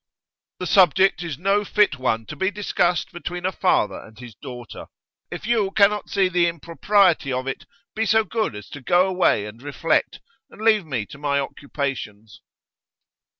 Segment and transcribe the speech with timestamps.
[0.57, 4.87] 'The subject is no fit one to be discussed between a father and his daughter.
[5.29, 9.45] If you cannot see the impropriety of it, be so good as to go away
[9.45, 10.19] and reflect,
[10.49, 12.41] and leave me to my occupations.